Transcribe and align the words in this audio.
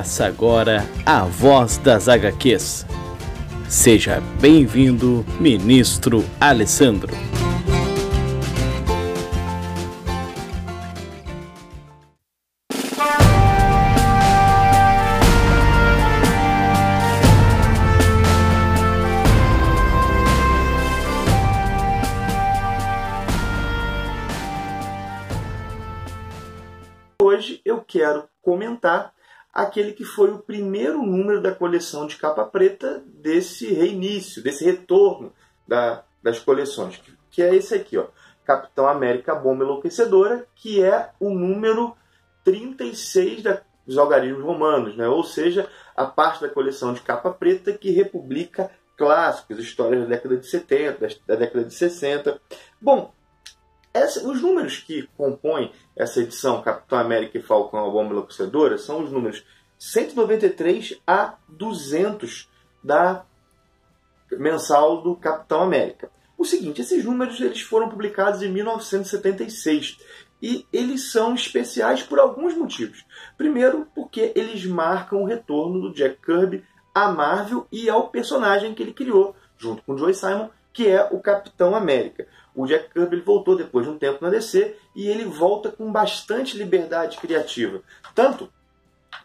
Começa 0.00 0.24
agora 0.24 0.82
a 1.04 1.24
Voz 1.24 1.76
das 1.76 2.08
HQs. 2.08 2.86
Seja 3.68 4.18
bem-vindo, 4.40 5.26
Ministro 5.38 6.24
Alessandro. 6.40 7.12
Hoje 27.22 27.60
eu 27.66 27.84
quero 27.86 28.24
comentar 28.40 29.12
aquele 29.52 29.92
que 29.92 30.04
foi 30.04 30.30
o 30.30 30.38
primeiro 30.38 31.02
número 31.02 31.42
da 31.42 31.54
coleção 31.54 32.06
de 32.06 32.16
capa 32.16 32.44
preta 32.44 33.02
desse 33.06 33.72
reinício, 33.72 34.42
desse 34.42 34.64
retorno 34.64 35.32
da, 35.66 36.04
das 36.22 36.38
coleções, 36.38 37.00
que, 37.30 37.42
é 37.42 37.54
esse 37.54 37.74
aqui, 37.74 37.96
ó, 37.98 38.06
Capitão 38.44 38.88
América 38.88 39.34
Bomba 39.34 39.64
Enlouquecedora, 39.64 40.46
que 40.54 40.82
é 40.82 41.10
o 41.20 41.30
número 41.30 41.96
36 42.44 43.42
da, 43.42 43.60
dos 43.86 43.98
algarismos 43.98 44.42
romanos, 44.42 44.96
né? 44.96 45.08
ou 45.08 45.22
seja, 45.22 45.68
a 45.96 46.04
parte 46.04 46.42
da 46.42 46.48
coleção 46.48 46.92
de 46.92 47.00
capa 47.00 47.30
preta 47.30 47.72
que 47.72 47.90
republica 47.90 48.70
clássicos, 48.96 49.58
histórias 49.58 50.02
da 50.02 50.08
década 50.08 50.36
de 50.36 50.46
70, 50.46 51.08
da 51.26 51.34
década 51.34 51.64
de 51.64 51.74
60. 51.74 52.40
Bom, 52.80 53.14
essa, 53.92 54.26
os 54.26 54.40
números 54.40 54.78
que 54.78 55.08
compõem 55.16 55.72
essa 55.96 56.20
edição 56.20 56.62
Capitão 56.62 56.98
América 56.98 57.38
e 57.38 57.42
Falcão 57.42 57.86
a 57.86 57.90
Bomba 57.90 58.12
Enlouquecedora 58.12 58.78
são 58.78 59.02
os 59.02 59.10
números 59.10 59.44
193 59.78 61.00
a 61.06 61.34
200 61.48 62.48
da 62.82 63.24
mensal 64.32 65.02
do 65.02 65.16
Capitão 65.16 65.62
América. 65.62 66.10
O 66.38 66.44
seguinte, 66.44 66.80
esses 66.80 67.04
números 67.04 67.40
eles 67.40 67.60
foram 67.60 67.88
publicados 67.88 68.42
em 68.42 68.50
1976 68.50 69.98
e 70.42 70.66
eles 70.72 71.10
são 71.10 71.34
especiais 71.34 72.02
por 72.02 72.18
alguns 72.18 72.54
motivos. 72.54 73.04
Primeiro, 73.36 73.86
porque 73.94 74.32
eles 74.34 74.64
marcam 74.64 75.22
o 75.22 75.26
retorno 75.26 75.80
do 75.80 75.92
Jack 75.92 76.16
Kirby 76.24 76.64
à 76.94 77.10
Marvel 77.10 77.66
e 77.70 77.90
ao 77.90 78.08
personagem 78.08 78.74
que 78.74 78.82
ele 78.82 78.94
criou, 78.94 79.34
junto 79.58 79.82
com 79.82 79.98
Joe 79.98 80.14
Simon, 80.14 80.48
que 80.72 80.88
é 80.88 81.08
o 81.10 81.20
Capitão 81.20 81.74
América. 81.74 82.26
O 82.54 82.66
Jack 82.66 82.90
Kirby 82.90 83.16
ele 83.16 83.22
voltou 83.22 83.56
depois 83.56 83.86
de 83.86 83.92
um 83.92 83.98
tempo 83.98 84.18
na 84.22 84.30
DC 84.30 84.76
e 84.94 85.08
ele 85.08 85.24
volta 85.24 85.70
com 85.70 85.90
bastante 85.90 86.56
liberdade 86.56 87.18
criativa. 87.18 87.82
Tanto 88.14 88.52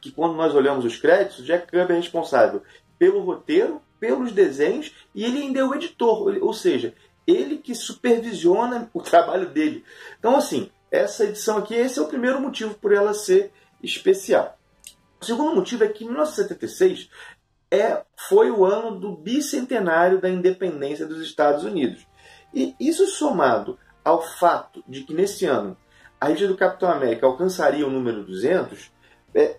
que 0.01 0.11
quando 0.11 0.35
nós 0.35 0.53
olhamos 0.53 0.85
os 0.85 0.97
créditos, 0.97 1.39
o 1.39 1.43
Jack 1.43 1.67
Kirby 1.67 1.93
é 1.93 1.95
responsável 1.95 2.61
pelo 2.97 3.21
roteiro, 3.21 3.81
pelos 3.99 4.31
desenhos 4.31 4.93
e 5.13 5.23
ele 5.23 5.41
ainda 5.41 5.59
é 5.59 5.63
o 5.63 5.73
editor, 5.73 6.37
ou 6.41 6.53
seja, 6.53 6.93
ele 7.25 7.57
que 7.57 7.73
supervisiona 7.73 8.89
o 8.93 9.01
trabalho 9.01 9.49
dele. 9.49 9.83
Então, 10.19 10.35
assim, 10.35 10.69
essa 10.91 11.25
edição 11.25 11.57
aqui, 11.57 11.73
esse 11.73 11.99
é 11.99 12.01
o 12.01 12.07
primeiro 12.07 12.39
motivo 12.39 12.75
por 12.75 12.93
ela 12.93 13.13
ser 13.13 13.51
especial. 13.81 14.57
O 15.19 15.25
segundo 15.25 15.55
motivo 15.55 15.83
é 15.83 15.87
que 15.87 16.05
1976 16.05 17.09
é, 17.79 18.03
foi 18.29 18.49
o 18.51 18.65
ano 18.65 18.99
do 18.99 19.11
bicentenário 19.11 20.19
da 20.19 20.29
independência 20.29 21.05
dos 21.05 21.21
Estados 21.21 21.63
Unidos. 21.63 22.07
E 22.53 22.75
isso 22.79 23.05
somado 23.07 23.77
ao 24.03 24.21
fato 24.21 24.83
de 24.87 25.03
que 25.03 25.13
nesse 25.13 25.45
ano 25.45 25.75
a 26.19 26.27
rede 26.27 26.47
do 26.47 26.55
Capitão 26.55 26.89
América 26.89 27.25
alcançaria 27.25 27.85
o 27.85 27.89
número 27.89 28.23
200, 28.23 28.91
é, 29.33 29.57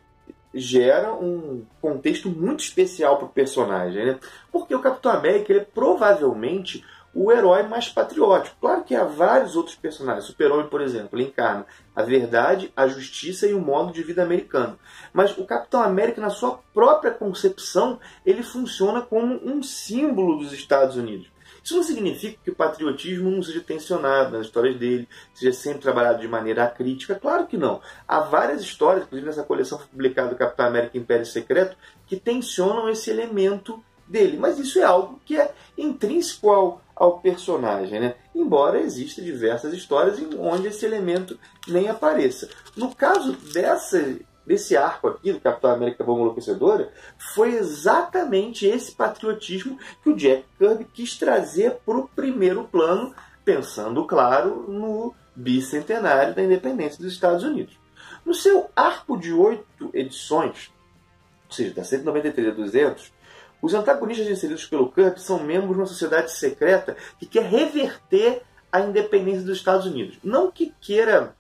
gera 0.55 1.13
um 1.15 1.65
contexto 1.81 2.31
muito 2.31 2.61
especial 2.61 3.19
para 3.19 3.27
o 3.27 3.31
personagem. 3.31 4.07
Né? 4.07 4.19
Porque 4.51 4.75
o 4.75 4.81
Capitão 4.81 5.13
América 5.13 5.53
é 5.53 5.61
provavelmente 5.61 6.85
o 7.17 7.33
herói 7.33 7.63
mais 7.63 7.89
patriótico. 7.89 8.57
Claro 8.61 8.85
que 8.85 8.95
há 8.95 9.03
vários 9.05 9.57
outros 9.57 9.75
personagens. 9.75 10.27
Super-Homem, 10.27 10.69
por 10.69 10.83
exemplo, 10.83 11.19
ele 11.19 11.29
encarna 11.29 11.65
a 11.95 12.03
verdade, 12.03 12.71
a 12.77 12.87
justiça 12.87 13.47
e 13.47 13.55
o 13.55 13.61
modo 13.61 13.91
de 13.91 14.03
vida 14.03 14.23
americano. 14.23 14.79
Mas 15.15 15.37
o 15.39 15.47
Capitão 15.47 15.83
América, 15.83 16.21
na 16.21 16.29
sua 16.29 16.61
própria 16.75 17.11
concepção, 17.11 17.99
ele 18.25 18.43
funciona 18.43 19.01
como 19.01 19.41
um 19.43 19.63
símbolo 19.63 20.39
dos 20.39 20.53
Estados 20.53 20.97
Unidos. 20.97 21.31
Isso 21.65 21.75
não 21.75 21.83
significa 21.83 22.39
que 22.45 22.51
o 22.51 22.55
patriotismo 22.55 23.31
não 23.31 23.43
seja 23.43 23.61
tensionado 23.61 24.37
nas 24.37 24.47
histórias 24.47 24.77
dele, 24.77 25.09
seja 25.35 25.53
sempre 25.53 25.81
trabalhado 25.81 26.21
de 26.21 26.29
maneira 26.29 26.65
acrítica. 26.65 27.15
Claro 27.15 27.47
que 27.47 27.57
não. 27.57 27.81
Há 28.07 28.21
várias 28.21 28.61
histórias, 28.61 29.05
inclusive 29.05 29.27
nessa 29.27 29.43
coleção 29.43 29.79
publicada 29.79 30.29
do 30.29 30.37
Capitão 30.37 30.67
América 30.67 30.99
Império 30.99 31.27
Secreto, 31.27 31.77
que 32.07 32.15
tensionam 32.15 32.89
esse 32.89 33.11
elemento 33.11 33.83
dele. 34.07 34.37
Mas 34.37 34.59
isso 34.59 34.79
é 34.79 34.85
algo 34.85 35.21
que 35.25 35.37
é 35.37 35.53
intrínseco 35.77 36.51
ao, 36.51 36.81
ao 36.97 37.21
personagem, 37.21 38.01
né? 38.01 38.15
embora 38.35 38.81
existam 38.81 39.23
diversas 39.23 39.75
histórias 39.75 40.19
em 40.19 40.35
onde 40.39 40.69
esse 40.69 40.85
elemento 40.85 41.39
nem 41.69 41.89
apareça. 41.89 42.49
No 42.75 42.95
caso 42.95 43.33
dessa 43.53 44.17
desse 44.47 44.77
arco 44.77 45.09
aqui 45.09 45.33
do 45.33 45.41
Capitão 45.41 45.73
América 45.73 46.05
Bomba 46.05 46.21
Enlouquecedora 46.21 46.93
foi 47.35 47.55
exatamente 47.57 48.65
esse 48.65 48.93
patriotismo 48.93 49.77
que 50.03 50.11
o 50.11 50.17
Jack 50.17 50.45
Kirby 50.57 50.85
quis 50.85 51.19
trazer 51.19 51.79
para 51.85 51.99
o 51.99 52.09
primeiro 52.09 52.63
plano, 52.65 53.13
pensando, 53.45 54.05
claro, 54.05 54.65
no 54.69 55.13
bicentenário 55.35 56.33
da 56.33 56.43
independência 56.43 57.03
dos 57.03 57.13
Estados 57.13 57.43
Unidos. 57.43 57.77
No 58.25 58.33
seu 58.33 58.71
arco 58.75 59.19
de 59.19 59.33
oito 59.33 59.91
edições, 59.93 60.73
ou 61.49 61.53
seja, 61.53 61.75
da 61.75 61.85
193 61.85 62.49
a 62.49 62.51
200, 62.53 63.13
os 63.61 63.75
antagonistas 63.75 64.29
inseridos 64.29 64.67
pelo 64.67 64.91
Kirby 64.91 65.21
são 65.21 65.43
membros 65.43 65.73
de 65.73 65.81
uma 65.81 65.87
sociedade 65.87 66.33
secreta 66.33 66.97
que 67.19 67.27
quer 67.27 67.45
reverter 67.45 68.43
a 68.71 68.81
independência 68.81 69.43
dos 69.43 69.57
Estados 69.57 69.87
Unidos. 69.87 70.19
Não 70.23 70.51
que 70.51 70.75
queira 70.81 71.35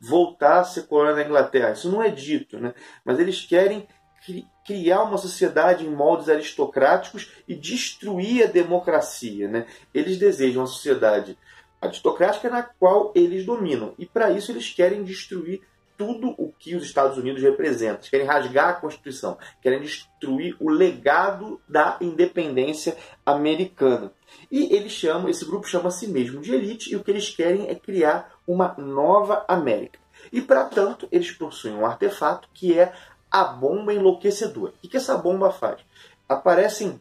voltar 0.00 0.60
a 0.60 0.64
ser 0.64 0.86
colônia 0.86 1.14
da 1.14 1.24
Inglaterra. 1.24 1.72
Isso 1.72 1.90
não 1.90 2.02
é 2.02 2.08
dito, 2.08 2.58
né? 2.58 2.74
mas 3.04 3.18
eles 3.18 3.44
querem 3.44 3.86
cri 4.24 4.46
criar 4.64 5.02
uma 5.02 5.16
sociedade 5.16 5.86
em 5.86 5.90
moldes 5.90 6.28
aristocráticos 6.28 7.32
e 7.48 7.54
destruir 7.54 8.44
a 8.44 8.46
democracia. 8.46 9.48
Né? 9.48 9.66
Eles 9.94 10.18
desejam 10.18 10.60
uma 10.60 10.68
sociedade 10.68 11.38
aristocrática 11.80 12.50
na 12.50 12.62
qual 12.62 13.10
eles 13.14 13.46
dominam. 13.46 13.94
E 13.98 14.04
para 14.04 14.30
isso 14.30 14.52
eles 14.52 14.68
querem 14.70 15.02
destruir 15.02 15.62
tudo 15.98 16.32
o 16.38 16.52
que 16.52 16.76
os 16.76 16.84
Estados 16.84 17.18
Unidos 17.18 17.42
representam. 17.42 17.96
Eles 17.96 18.08
querem 18.08 18.26
rasgar 18.26 18.68
a 18.68 18.74
Constituição, 18.74 19.36
querem 19.60 19.80
destruir 19.80 20.56
o 20.60 20.70
legado 20.70 21.60
da 21.68 21.98
independência 22.00 22.96
americana. 23.26 24.12
E 24.50 24.74
eles 24.74 24.92
chamam, 24.92 25.28
esse 25.28 25.44
grupo 25.44 25.66
chama 25.66 25.88
a 25.88 25.90
si 25.90 26.06
mesmo 26.06 26.40
de 26.40 26.54
elite, 26.54 26.92
e 26.92 26.96
o 26.96 27.02
que 27.02 27.10
eles 27.10 27.28
querem 27.34 27.68
é 27.68 27.74
criar 27.74 28.32
uma 28.46 28.74
nova 28.78 29.44
América. 29.48 29.98
E 30.32 30.40
para 30.40 30.64
tanto, 30.66 31.08
eles 31.10 31.32
possuem 31.32 31.74
um 31.74 31.84
artefato 31.84 32.48
que 32.54 32.78
é 32.78 32.92
a 33.28 33.44
bomba 33.44 33.92
enlouquecedora. 33.92 34.72
O 34.82 34.88
que 34.88 34.96
essa 34.96 35.18
bomba 35.18 35.50
faz? 35.50 35.80
Aparecem 36.28 37.00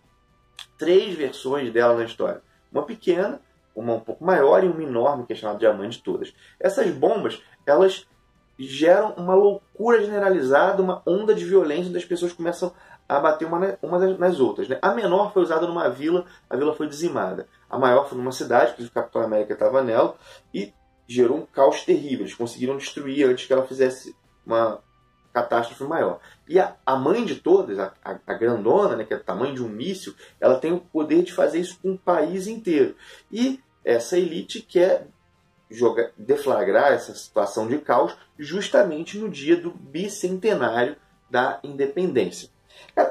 três 0.77 1.15
versões 1.15 1.71
dela 1.71 1.95
na 1.95 2.05
história. 2.05 2.41
Uma 2.71 2.83
pequena, 2.83 3.39
uma 3.75 3.93
um 3.93 3.99
pouco 3.99 4.23
maior 4.23 4.63
e 4.63 4.67
uma 4.67 4.83
enorme, 4.83 5.25
que 5.25 5.33
é 5.33 5.35
chamada 5.35 5.87
de 5.87 5.99
todas. 5.99 6.33
Essas 6.59 6.89
bombas, 6.91 7.41
elas 7.65 8.07
geram 8.57 9.13
uma 9.13 9.35
loucura 9.35 10.03
generalizada, 10.03 10.81
uma 10.81 11.01
onda 11.05 11.33
de 11.33 11.45
violência, 11.45 11.89
onde 11.89 11.97
as 11.97 12.05
pessoas 12.05 12.33
começam 12.33 12.73
a 13.07 13.19
bater 13.19 13.45
uma, 13.45 13.77
uma 13.81 13.99
nas 14.17 14.39
outras. 14.39 14.67
Né? 14.67 14.77
A 14.81 14.93
menor 14.93 15.31
foi 15.31 15.43
usada 15.43 15.67
numa 15.67 15.89
vila, 15.89 16.25
a 16.49 16.55
vila 16.55 16.75
foi 16.75 16.87
dizimada. 16.87 17.47
A 17.69 17.77
maior 17.77 18.07
foi 18.07 18.17
numa 18.17 18.31
cidade, 18.31 18.73
que 18.73 18.83
o 18.83 18.91
Capitão 18.91 19.21
América 19.21 19.53
estava 19.53 19.81
nela, 19.81 20.15
e 20.53 20.73
gerou 21.07 21.37
um 21.37 21.45
caos 21.45 21.83
terrível. 21.83 22.25
Eles 22.25 22.35
conseguiram 22.35 22.77
destruir 22.77 23.27
antes 23.27 23.45
que 23.45 23.53
ela 23.53 23.65
fizesse 23.65 24.15
uma 24.45 24.81
catástrofe 25.33 25.83
maior. 25.83 26.19
E 26.47 26.59
a, 26.59 26.75
a 26.85 26.95
mãe 26.95 27.23
de 27.23 27.35
todas, 27.35 27.77
a, 27.77 27.93
a, 28.03 28.17
a, 28.25 28.33
grandona, 28.33 28.95
né, 28.95 29.03
que 29.03 29.13
é 29.13 29.17
o 29.17 29.23
tamanho 29.23 29.53
de 29.53 29.63
um 29.63 29.69
míssil, 29.69 30.13
ela 30.39 30.59
tem 30.59 30.73
o 30.73 30.79
poder 30.79 31.23
de 31.23 31.31
fazer 31.31 31.59
isso 31.59 31.79
com 31.81 31.93
o 31.93 31.97
país 31.97 32.47
inteiro. 32.47 32.95
E 33.31 33.61
essa 33.85 34.17
elite 34.17 34.61
quer 34.61 35.07
jogar, 35.69 36.11
deflagrar 36.17 36.93
essa 36.93 37.13
situação 37.13 37.67
de 37.67 37.77
caos 37.77 38.15
justamente 38.37 39.17
no 39.17 39.29
dia 39.29 39.55
do 39.55 39.71
bicentenário 39.71 40.95
da 41.29 41.59
independência. 41.63 42.49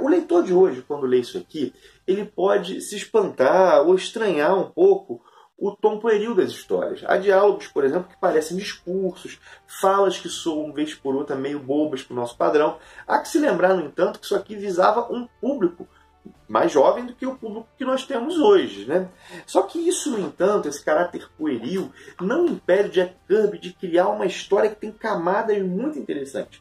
O 0.01 0.09
leitor 0.09 0.43
de 0.43 0.53
hoje, 0.53 0.83
quando 0.87 1.07
lê 1.07 1.19
isso 1.19 1.39
aqui, 1.39 1.75
ele 2.07 2.25
pode 2.25 2.81
se 2.81 2.97
espantar 2.97 3.83
ou 3.83 3.95
estranhar 3.95 4.57
um 4.59 4.71
pouco 4.71 5.21
o 5.59 5.71
tom 5.75 5.99
pueril 5.99 6.35
das 6.35 6.51
histórias. 6.51 7.03
Há 7.07 7.17
diálogos, 7.17 7.67
por 7.69 7.85
exemplo, 7.85 8.09
que 8.09 8.21
parecem 8.21 8.57
discursos, 8.57 9.41
falas 9.67 10.19
que 10.19 10.29
soam, 10.29 10.73
vez 10.73 10.95
por 10.95 11.15
outra, 11.15 11.35
meio 11.35 11.59
bobas 11.59 12.03
para 12.03 12.13
o 12.13 12.17
nosso 12.17 12.37
padrão. 12.37 12.79
Há 13.07 13.19
que 13.21 13.29
se 13.29 13.39
lembrar, 13.39 13.75
no 13.75 13.85
entanto, 13.85 14.19
que 14.19 14.27
isso 14.27 14.37
aqui 14.37 14.55
visava 14.55 15.11
um 15.11 15.27
público 15.41 15.89
mais 16.49 16.73
jovem 16.73 17.07
do 17.07 17.15
que 17.15 17.27
o 17.27 17.37
público 17.37 17.69
que 17.77 17.85
nós 17.85 18.05
temos 18.05 18.39
hoje. 18.39 18.87
Né? 18.87 19.09
Só 19.47 19.63
que 19.63 19.79
isso, 19.79 20.11
no 20.11 20.21
entanto, 20.21 20.69
esse 20.69 20.85
caráter 20.85 21.29
pueril, 21.37 21.91
não 22.21 22.47
impede 22.47 22.91
Jack 22.91 23.15
Kirby 23.27 23.59
de 23.59 23.73
criar 23.73 24.09
uma 24.09 24.27
história 24.27 24.71
que 24.71 24.77
tem 24.77 24.93
camadas 24.93 25.61
muito 25.63 25.99
interessantes. 25.99 26.61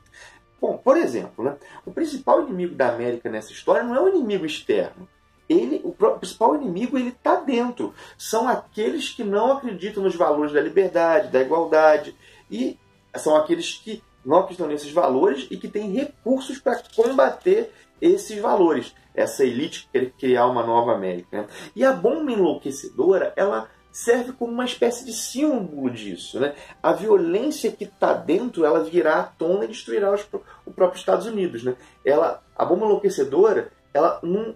Bom, 0.59 0.77
por 0.77 0.97
exemplo, 0.97 1.45
né, 1.45 1.57
o 1.85 1.91
principal 1.91 2.41
inimigo 2.41 2.75
da 2.75 2.89
América 2.89 3.29
nessa 3.29 3.51
história 3.51 3.83
não 3.83 3.95
é 3.95 4.01
um 4.01 4.09
inimigo 4.09 4.45
externo. 4.45 5.07
Ele, 5.47 5.79
o 5.83 5.91
principal 5.91 6.55
inimigo 6.55 6.97
ele 6.97 7.09
está 7.09 7.35
dentro. 7.35 7.93
São 8.17 8.47
aqueles 8.47 9.09
que 9.09 9.23
não 9.23 9.51
acreditam 9.51 10.01
nos 10.01 10.15
valores 10.15 10.51
da 10.51 10.61
liberdade, 10.61 11.27
da 11.27 11.41
igualdade 11.41 12.15
e 12.49 12.79
são 13.15 13.35
aqueles 13.35 13.75
que 13.75 14.01
não 14.25 14.39
acreditam 14.39 14.67
nesses 14.67 14.91
valores 14.91 15.47
e 15.51 15.57
que 15.57 15.67
têm 15.67 15.91
recursos 15.91 16.57
para 16.57 16.81
combater 16.95 17.71
esses 18.01 18.39
valores. 18.39 18.95
Essa 19.13 19.45
elite 19.45 19.87
que 19.91 19.99
quer 19.99 20.11
criar 20.11 20.47
uma 20.47 20.65
nova 20.65 20.93
América. 20.93 21.41
Né? 21.41 21.47
E 21.75 21.85
a 21.85 21.93
bomba 21.93 22.31
enlouquecedora, 22.31 23.33
ela 23.35 23.69
serve 23.91 24.33
como 24.33 24.51
uma 24.51 24.65
espécie 24.65 25.05
de 25.05 25.13
símbolo 25.13 25.89
disso. 25.89 26.37
Né? 26.37 26.53
A 26.83 26.91
violência 26.91 27.71
que 27.71 27.85
está 27.85 28.13
dentro, 28.13 28.65
ela 28.65 28.83
virá 28.83 29.19
à 29.19 29.23
tona 29.23 29.63
e 29.63 29.69
destruirá 29.69 30.13
os, 30.13 30.27
o 30.65 30.71
próprio 30.71 30.99
Estados 30.99 31.25
Unidos. 31.25 31.63
Né? 31.63 31.75
Ela, 32.03 32.43
a 32.57 32.65
bomba 32.65 32.85
enlouquecedora, 32.85 33.71
ela 33.93 34.19
não 34.21 34.53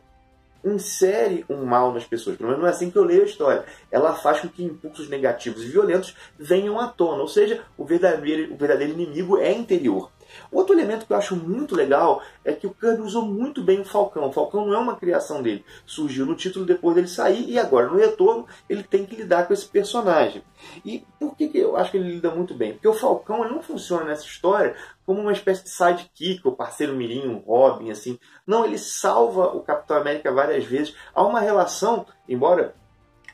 insere 0.63 1.45
um 1.49 1.63
mal 1.63 1.93
nas 1.93 2.03
pessoas. 2.03 2.35
Pelo 2.35 2.49
menos 2.49 2.61
não 2.61 2.67
é 2.67 2.71
assim 2.71 2.91
que 2.91 2.97
eu 2.97 3.03
leio 3.03 3.21
a 3.21 3.25
história. 3.25 3.63
Ela 3.89 4.13
faz 4.13 4.41
com 4.41 4.49
que 4.49 4.63
impulsos 4.63 5.07
negativos 5.07 5.63
e 5.63 5.69
violentos 5.69 6.15
venham 6.37 6.79
à 6.79 6.87
tona. 6.87 7.21
Ou 7.21 7.27
seja, 7.27 7.63
o 7.77 7.85
verdadeiro, 7.85 8.53
o 8.53 8.57
verdadeiro 8.57 8.93
inimigo 8.93 9.37
é 9.37 9.51
interior. 9.53 10.11
Outro 10.51 10.73
elemento 10.73 11.05
que 11.05 11.13
eu 11.13 11.17
acho 11.17 11.35
muito 11.35 11.75
legal 11.75 12.21
é 12.43 12.53
que 12.53 12.67
o 12.67 12.73
Kirby 12.73 13.01
usou 13.01 13.25
muito 13.25 13.61
bem 13.61 13.81
o 13.81 13.85
Falcão. 13.85 14.27
O 14.27 14.31
Falcão 14.31 14.65
não 14.65 14.73
é 14.73 14.77
uma 14.77 14.95
criação 14.95 15.41
dele. 15.41 15.65
Surgiu 15.85 16.25
no 16.25 16.35
título 16.35 16.65
depois 16.65 16.95
dele 16.95 17.07
sair 17.07 17.49
e 17.49 17.57
agora 17.57 17.87
no 17.87 17.97
retorno 17.97 18.47
ele 18.69 18.83
tem 18.83 19.05
que 19.05 19.15
lidar 19.15 19.47
com 19.47 19.53
esse 19.53 19.67
personagem. 19.67 20.43
E 20.85 21.05
por 21.19 21.35
que, 21.35 21.47
que 21.47 21.57
eu 21.57 21.75
acho 21.75 21.91
que 21.91 21.97
ele 21.97 22.11
lida 22.11 22.33
muito 22.33 22.53
bem? 22.53 22.73
Porque 22.73 22.87
o 22.87 22.93
Falcão 22.93 23.47
não 23.49 23.61
funciona 23.61 24.05
nessa 24.05 24.25
história 24.25 24.75
como 25.05 25.21
uma 25.21 25.33
espécie 25.33 25.63
de 25.63 25.69
sidekick, 25.69 26.47
o 26.47 26.51
parceiro 26.51 26.95
mirim, 26.95 27.27
um 27.27 27.37
Robin, 27.37 27.89
assim. 27.89 28.19
Não, 28.45 28.63
ele 28.63 28.77
salva 28.77 29.47
o 29.47 29.61
Capitão 29.61 29.97
América 29.97 30.31
várias 30.31 30.65
vezes. 30.65 30.95
Há 31.15 31.23
uma 31.23 31.39
relação, 31.39 32.05
embora 32.27 32.75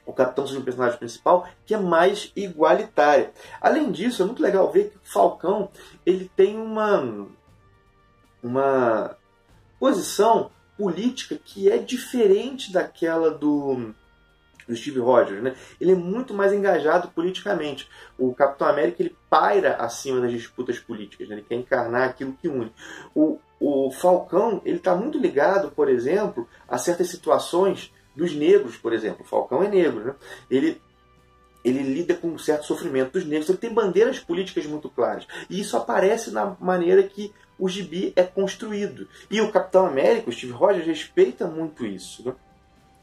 o 0.06 0.14
Capitão 0.14 0.46
seja 0.46 0.60
o 0.60 0.64
personagem 0.64 1.00
principal, 1.00 1.48
que 1.66 1.74
é 1.74 1.78
mais 1.78 2.32
igualitária. 2.36 3.32
Além 3.60 3.92
disso, 3.92 4.22
é 4.22 4.26
muito 4.26 4.42
legal 4.42 4.72
ver 4.72 4.92
que 4.92 4.98
o 4.98 5.02
Falcão 5.04 5.70
ele 6.06 6.30
tem 6.36 6.58
uma, 6.58 7.28
uma 8.44 9.18
posição 9.80 10.52
política 10.78 11.40
que 11.44 11.72
é 11.72 11.78
diferente 11.78 12.72
daquela 12.72 13.32
do, 13.32 13.94
do 14.68 14.76
Steve 14.76 15.00
Rogers. 15.00 15.42
Né? 15.42 15.56
Ele 15.80 15.94
é 15.94 15.96
muito 15.96 16.34
mais 16.34 16.54
engajado 16.54 17.08
politicamente. 17.10 17.90
O 18.18 18.34
Capitão 18.34 18.68
América 18.68 19.02
ele 19.02 19.16
paira 19.30 19.76
acima 19.78 20.22
das 20.22 20.32
disputas 20.32 20.78
políticas, 20.78 21.28
né? 21.28 21.36
ele 21.36 21.46
quer 21.48 21.56
encarnar 21.56 22.10
aquilo 22.10 22.34
que 22.34 22.48
une. 22.48 22.72
O, 23.16 23.40
o 23.60 23.90
Falcão 23.92 24.62
ele 24.66 24.78
está 24.78 24.96
muito 24.96 25.18
ligado, 25.18 25.72
por 25.72 25.90
exemplo, 25.90 26.48
a 26.68 26.78
certas 26.78 27.10
situações 27.10 27.92
dos 28.16 28.34
negros, 28.34 28.78
por 28.78 28.94
exemplo. 28.94 29.24
O 29.24 29.28
Falcão 29.28 29.64
é 29.64 29.68
negro, 29.68 30.04
né? 30.04 30.16
Ele 30.50 30.82
ele 31.64 31.82
lida 31.82 32.14
com 32.14 32.28
um 32.28 32.38
certo 32.38 32.64
sofrimento 32.64 33.14
dos 33.14 33.26
negros. 33.26 33.50
Ele 33.50 33.58
tem 33.58 33.74
bandeiras 33.74 34.20
políticas 34.20 34.68
muito 34.68 34.88
claras. 34.88 35.26
E 35.50 35.60
isso 35.60 35.76
aparece 35.76 36.30
na 36.30 36.56
maneira 36.60 37.02
que 37.02 37.34
o 37.58 37.68
gibi 37.68 38.14
é 38.16 38.22
construído. 38.22 39.08
E 39.32 39.42
o 39.42 39.52
Capitão 39.52 39.88
América, 39.88 40.30
o 40.30 40.32
Steve 40.34 40.54
Rogers, 40.54 40.86
respeita 40.86 41.48
muito 41.48 41.84
isso. 41.84 42.24
Né? 42.24 42.36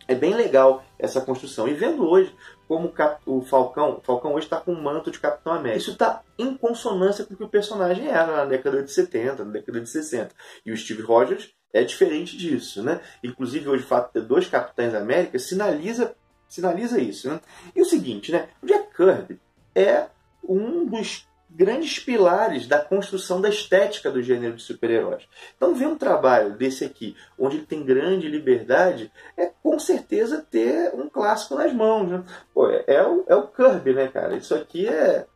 É 0.07 0.15
bem 0.15 0.35
legal 0.35 0.85
essa 0.97 1.21
construção. 1.21 1.67
E 1.67 1.75
vendo 1.75 2.09
hoje 2.09 2.33
como 2.69 2.93
o 3.27 3.43
Falcão, 3.43 3.99
o 3.99 4.01
Falcão 4.01 4.35
hoje 4.35 4.47
está 4.47 4.61
com 4.61 4.73
um 4.73 4.81
manto 4.81 5.11
de 5.11 5.19
Capitão 5.19 5.55
América. 5.55 5.79
Isso 5.79 5.91
está 5.91 6.23
em 6.39 6.57
consonância 6.57 7.25
com 7.25 7.35
o 7.35 7.37
que 7.37 7.45
o 7.45 7.49
personagem 7.49 8.07
era 8.07 8.37
na 8.37 8.45
década 8.45 8.81
de 8.83 8.93
70, 8.93 9.45
na 9.45 9.51
década 9.51 9.81
de 9.81 9.89
60. 9.89 10.35
E 10.65 10.71
o 10.71 10.77
Steve 10.77 11.03
Rogers 11.03 11.53
é 11.73 11.83
diferente 11.83 12.37
disso, 12.37 12.83
né? 12.83 13.01
Inclusive 13.23 13.69
hoje 13.69 13.85
o 13.85 13.87
fato 13.87 14.09
de 14.09 14.21
ter 14.21 14.27
dois 14.27 14.47
Capitães 14.47 14.95
América 14.95 15.39
sinaliza, 15.39 16.15
sinaliza 16.49 17.01
isso, 17.01 17.29
né? 17.29 17.41
E 17.75 17.81
o 17.81 17.85
seguinte, 17.85 18.31
né? 18.31 18.49
O 18.63 18.67
Jack 18.67 18.95
Kirby 18.95 19.41
é 19.75 20.07
um 20.47 20.85
dos 20.87 21.27
grandes 21.55 21.99
pilares 21.99 22.67
da 22.67 22.79
construção 22.79 23.41
da 23.41 23.49
estética 23.49 24.11
do 24.11 24.23
gênero 24.23 24.57
de 24.57 24.63
super-heróis. 24.63 25.29
Então 25.57 25.75
ver 25.75 25.87
um 25.87 25.99
trabalho 25.99 26.57
desse 26.57 26.85
aqui, 26.85 27.15
onde 27.39 27.59
ele 27.59 27.67
tem 27.67 27.85
grande 27.85 28.29
liberdade, 28.29 29.13
é 29.37 29.51
com 29.63 29.79
certeza 29.79 30.47
ter 30.51 30.95
um 30.95 31.09
clássico 31.09 31.55
nas 31.55 31.73
mãos. 31.73 32.11
Né? 32.11 32.25
Pô, 32.55 32.69
é, 32.69 32.85
é, 32.87 33.07
o, 33.07 33.25
é 33.29 33.37
o 33.37 33.49
Kirby, 33.49 33.93
né, 33.93 34.09
cara? 34.09 34.37
Isso 34.37 34.55
aqui 34.55 34.89
é, 34.89 35.27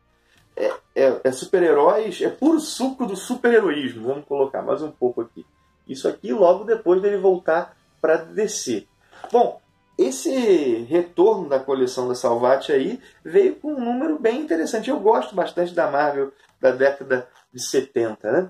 é, 0.55 0.73
é, 0.95 1.21
é 1.23 1.31
super-heróis, 1.31 2.19
é 2.21 2.29
puro 2.29 2.59
suco 2.59 3.05
do 3.05 3.15
super-heroísmo, 3.15 4.07
vamos 4.07 4.25
colocar 4.25 4.61
mais 4.61 4.81
um 4.81 4.91
pouco 4.91 5.21
aqui. 5.21 5.45
Isso 5.87 6.07
aqui 6.07 6.33
logo 6.33 6.63
depois 6.63 7.01
dele 7.01 7.17
voltar 7.17 7.75
para 8.01 8.17
DC. 8.17 8.87
Bom, 9.31 9.61
esse 9.97 10.85
retorno 10.89 11.49
da 11.49 11.59
coleção 11.59 12.07
da 12.07 12.15
Salvati 12.15 12.71
aí 12.71 12.99
veio 13.23 13.55
com 13.55 13.73
um 13.73 13.83
número 13.83 14.19
bem 14.19 14.41
interessante. 14.41 14.89
Eu 14.89 14.99
gosto 14.99 15.35
bastante 15.35 15.73
da 15.73 15.89
Marvel 15.89 16.31
da 16.61 16.71
década 16.71 17.27
de 17.51 17.61
70, 17.61 18.31
né? 18.31 18.49